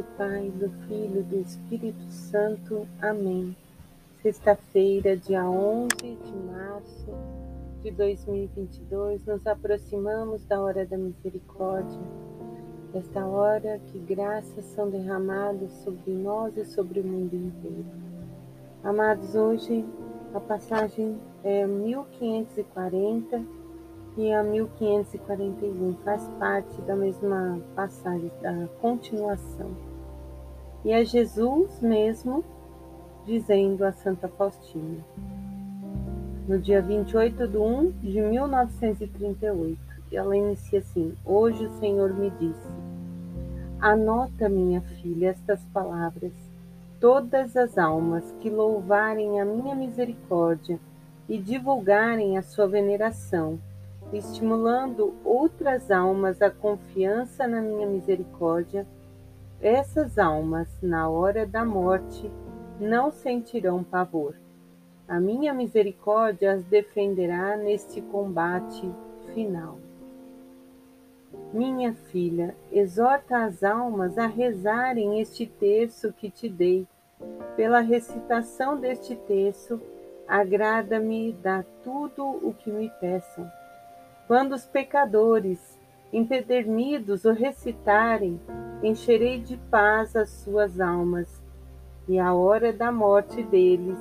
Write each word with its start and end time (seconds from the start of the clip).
do 0.00 0.16
Pai, 0.16 0.50
do 0.58 0.70
Filho, 0.86 1.22
do 1.24 1.40
Espírito 1.40 2.02
Santo. 2.08 2.88
Amém. 3.02 3.54
Sexta-feira, 4.22 5.14
dia 5.14 5.44
11 5.44 5.88
de 5.98 6.32
março 6.50 7.12
de 7.82 7.90
2022, 7.90 9.26
nos 9.26 9.46
aproximamos 9.46 10.42
da 10.46 10.58
hora 10.58 10.86
da 10.86 10.96
misericórdia. 10.96 12.00
Esta 12.94 13.26
hora 13.26 13.78
que 13.88 13.98
graças 13.98 14.64
são 14.74 14.88
derramadas 14.88 15.70
sobre 15.84 16.12
nós 16.12 16.56
e 16.56 16.64
sobre 16.64 17.00
o 17.00 17.04
mundo 17.04 17.34
inteiro. 17.34 17.84
Amados, 18.82 19.34
hoje 19.34 19.84
a 20.32 20.40
passagem 20.40 21.20
é 21.44 21.66
1540 21.66 23.44
e 24.16 24.32
a 24.32 24.42
1541 24.42 25.94
faz 26.02 26.26
parte 26.38 26.80
da 26.82 26.96
mesma 26.96 27.60
passagem, 27.76 28.32
da 28.40 28.66
continuação. 28.80 29.89
E 30.84 30.92
é 30.92 31.04
Jesus 31.04 31.80
mesmo 31.80 32.42
dizendo 33.26 33.84
a 33.84 33.92
Santa 33.92 34.28
Faustina, 34.28 35.04
no 36.48 36.58
dia 36.58 36.80
28 36.80 37.46
de 37.46 37.56
1 37.56 37.90
de 38.00 38.20
1938, 38.20 39.78
ela 40.10 40.36
inicia 40.36 40.78
assim: 40.78 41.14
Hoje 41.24 41.66
o 41.66 41.78
Senhor 41.78 42.14
me 42.14 42.30
disse, 42.30 42.66
anota, 43.80 44.48
minha 44.48 44.80
filha, 44.80 45.28
estas 45.28 45.62
palavras. 45.66 46.32
Todas 46.98 47.56
as 47.56 47.78
almas 47.78 48.34
que 48.40 48.50
louvarem 48.50 49.40
a 49.40 49.44
minha 49.44 49.74
misericórdia 49.74 50.78
e 51.28 51.38
divulgarem 51.38 52.36
a 52.36 52.42
sua 52.42 52.66
veneração, 52.66 53.58
estimulando 54.12 55.14
outras 55.24 55.90
almas 55.90 56.42
à 56.42 56.50
confiança 56.50 57.46
na 57.46 57.60
minha 57.60 57.86
misericórdia, 57.86 58.86
essas 59.62 60.18
almas, 60.18 60.68
na 60.82 61.08
hora 61.08 61.46
da 61.46 61.64
morte, 61.64 62.30
não 62.78 63.10
sentirão 63.10 63.84
pavor. 63.84 64.34
A 65.06 65.20
minha 65.20 65.52
misericórdia 65.52 66.52
as 66.52 66.64
defenderá 66.64 67.56
neste 67.56 68.00
combate 68.00 68.90
final. 69.34 69.78
Minha 71.52 71.94
filha, 71.94 72.54
exorta 72.72 73.44
as 73.44 73.62
almas 73.62 74.16
a 74.16 74.26
rezarem 74.26 75.20
este 75.20 75.46
terço 75.46 76.12
que 76.12 76.30
te 76.30 76.48
dei. 76.48 76.86
Pela 77.56 77.80
recitação 77.80 78.76
deste 78.78 79.14
terço, 79.14 79.80
agrada-me 80.26 81.32
dar 81.34 81.64
tudo 81.84 82.24
o 82.24 82.54
que 82.54 82.70
me 82.70 82.88
peçam 83.00 83.50
quando 84.30 84.52
os 84.52 84.64
pecadores, 84.64 85.69
empedernidos 86.12 87.24
o 87.24 87.32
recitarem, 87.32 88.40
encherei 88.82 89.40
de 89.40 89.56
paz 89.70 90.16
as 90.16 90.30
suas 90.30 90.80
almas, 90.80 91.42
e 92.08 92.18
a 92.18 92.34
hora 92.34 92.72
da 92.72 92.90
morte 92.90 93.42
deles 93.42 93.98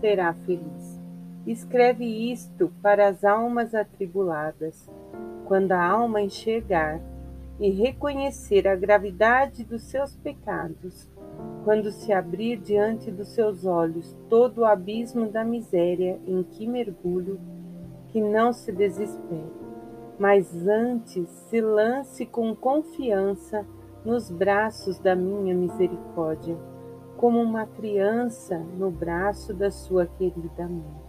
será 0.00 0.34
feliz. 0.34 1.00
Escreve 1.46 2.04
isto 2.04 2.72
para 2.82 3.08
as 3.08 3.24
almas 3.24 3.72
atribuladas. 3.74 4.90
Quando 5.46 5.70
a 5.72 5.84
alma 5.84 6.20
enxergar 6.20 7.00
e 7.60 7.70
reconhecer 7.70 8.66
a 8.66 8.74
gravidade 8.74 9.62
dos 9.62 9.82
seus 9.82 10.16
pecados, 10.16 11.08
quando 11.64 11.92
se 11.92 12.12
abrir 12.12 12.58
diante 12.58 13.10
dos 13.12 13.28
seus 13.28 13.64
olhos 13.64 14.14
todo 14.28 14.58
o 14.58 14.64
abismo 14.64 15.28
da 15.28 15.44
miséria 15.44 16.18
em 16.26 16.42
que 16.42 16.66
mergulho, 16.66 17.38
que 18.08 18.20
não 18.20 18.52
se 18.52 18.72
desespere, 18.72 19.65
mas 20.18 20.66
antes 20.66 21.28
se 21.28 21.60
lance 21.60 22.24
com 22.24 22.54
confiança 22.54 23.66
nos 24.04 24.30
braços 24.30 24.98
da 24.98 25.14
minha 25.14 25.54
misericórdia, 25.54 26.56
como 27.16 27.40
uma 27.40 27.66
criança 27.66 28.58
no 28.58 28.90
braço 28.90 29.52
da 29.52 29.70
sua 29.70 30.06
querida 30.06 30.68
mãe. 30.68 31.06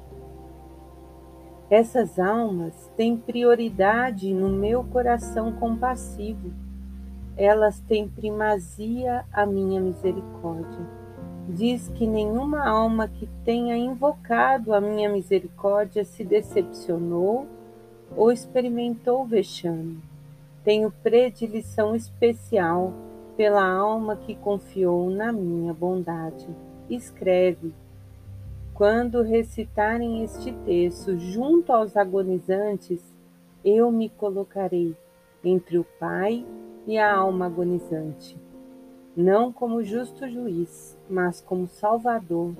Essas 1.69 2.18
almas 2.18 2.91
têm 2.95 3.18
prioridade 3.18 4.34
no 4.34 4.50
meu 4.50 4.84
coração 4.85 5.51
compassivo. 5.53 6.51
Elas 7.35 7.79
têm 7.81 8.07
primazia 8.07 9.25
à 9.34 9.45
minha 9.45 9.79
misericórdia 9.81 11.07
diz 11.47 11.88
que 11.89 12.06
nenhuma 12.06 12.68
alma 12.68 13.07
que 13.07 13.28
tenha 13.45 13.78
invocado 13.78 14.74
a 14.74 14.81
minha 14.81 15.09
misericórdia 15.09 16.03
se 16.03 16.24
decepcionou 16.24 17.47
ou 18.16 18.31
experimentou 18.31 19.25
vexame. 19.25 20.00
Tenho 20.63 20.91
predileção 21.03 21.95
especial 21.95 22.94
pela 23.35 23.68
alma 23.68 24.16
que 24.16 24.35
confiou 24.35 25.09
na 25.09 25.31
minha 25.31 25.73
bondade. 25.73 26.47
Escreve. 26.90 27.73
Quando 28.73 29.22
recitarem 29.22 30.23
este 30.23 30.51
texto 30.66 31.18
junto 31.18 31.72
aos 31.72 31.97
agonizantes, 31.97 33.01
eu 33.63 33.91
me 33.91 34.09
colocarei 34.09 34.95
entre 35.44 35.78
o 35.78 35.85
Pai 36.00 36.45
e 36.85 36.97
a 36.97 37.16
alma 37.16 37.47
agonizante 37.47 38.38
não 39.18 39.51
como 39.51 39.84
justo 39.84 40.29
juiz, 40.29 40.95
mas 41.09 41.41
como 41.41 41.68
Salvador 41.68 42.53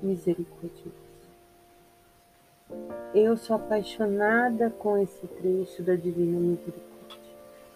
misericordioso. 0.00 1.03
Eu 3.14 3.36
sou 3.36 3.56
apaixonada 3.56 4.70
com 4.70 4.98
esse 4.98 5.26
trecho 5.26 5.82
da 5.82 5.94
Divina 5.94 6.38
Misericórdia. 6.38 7.18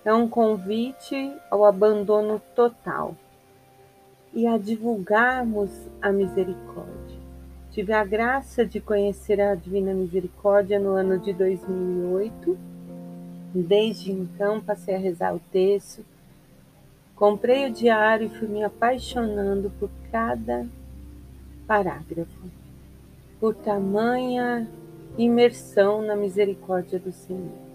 É 0.05 0.13
um 0.13 0.29
convite 0.29 1.33
ao 1.51 1.65
abandono 1.65 2.41
total 2.55 3.15
e 4.33 4.47
a 4.47 4.59
divulgarmos 4.59 5.71
a 6.01 6.11
misericórdia. 6.11 7.19
Tive 7.71 7.93
a 7.93 8.05
graça 8.05 8.65
de 8.65 8.81
conhecer 8.81 9.41
a 9.41 9.55
Divina 9.55 9.95
Misericórdia 9.95 10.79
no 10.79 10.91
ano 10.91 11.19
de 11.19 11.33
2008. 11.33 12.59
Desde 13.55 14.13
então, 14.13 14.61
passei 14.61 14.95
a 14.95 14.99
rezar 14.99 15.35
o 15.35 15.41
texto 15.53 16.05
Comprei 17.19 17.67
o 17.67 17.73
diário 17.73 18.29
e 18.29 18.39
fui 18.39 18.47
me 18.47 18.63
apaixonando 18.63 19.71
por 19.71 19.91
cada 20.13 20.65
parágrafo, 21.67 22.49
por 23.41 23.55
tamanha 23.55 24.69
imersão 25.17 26.03
na 26.03 26.15
misericórdia 26.17 26.99
do 26.99 27.13
Senhor. 27.13 27.69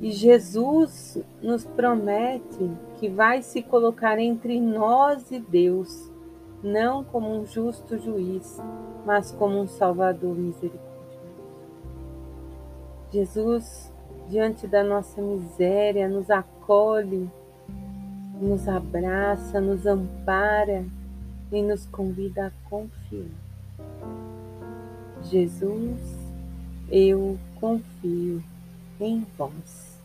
E 0.00 0.10
Jesus 0.12 1.18
nos 1.42 1.64
promete 1.64 2.70
que 2.98 3.08
vai 3.08 3.42
se 3.42 3.62
colocar 3.62 4.18
entre 4.18 4.60
nós 4.60 5.30
e 5.30 5.38
Deus, 5.38 6.10
não 6.62 7.04
como 7.04 7.34
um 7.34 7.46
justo 7.46 7.98
juiz, 7.98 8.58
mas 9.04 9.30
como 9.32 9.60
um 9.60 9.66
Salvador 9.66 10.34
misericordioso. 10.34 10.90
Jesus, 13.12 13.92
diante 14.28 14.66
da 14.66 14.82
nossa 14.82 15.20
miséria, 15.20 16.08
nos 16.08 16.30
acolhe 16.30 17.28
nos 18.40 18.66
abraça, 18.66 19.60
nos 19.60 19.84
ampara 19.86 20.84
e 21.52 21.62
nos 21.62 21.86
convida 21.86 22.46
a 22.46 22.68
confiar. 22.68 23.49
Jesus, 25.24 26.00
eu 26.90 27.38
confio 27.60 28.42
em 29.00 29.26
vós. 29.36 29.99